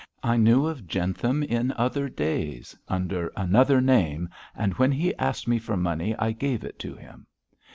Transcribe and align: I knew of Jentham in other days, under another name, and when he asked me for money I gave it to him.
I 0.23 0.35
knew 0.35 0.65
of 0.65 0.87
Jentham 0.87 1.43
in 1.43 1.73
other 1.73 2.09
days, 2.09 2.75
under 2.87 3.31
another 3.37 3.79
name, 3.79 4.29
and 4.55 4.73
when 4.79 4.91
he 4.91 5.13
asked 5.17 5.47
me 5.47 5.59
for 5.59 5.77
money 5.77 6.15
I 6.17 6.31
gave 6.31 6.63
it 6.63 6.79
to 6.79 6.95
him. 6.95 7.27